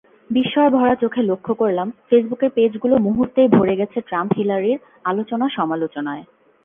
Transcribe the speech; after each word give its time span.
বিস্ময়ভরা 0.31 0.95
চোখে 0.95 1.21
লক্ষ 1.21 1.51
করলাম, 1.51 1.91
ফেসবুকের 2.09 2.49
পেজগুলো 2.49 2.95
মুহূর্তেই 2.97 3.47
ভরে 3.47 3.75
গেছে 3.75 3.97
ট্রাম্প-হিলারির 4.01 4.79
আলোচনা-সমালোচনায়। 5.05 6.23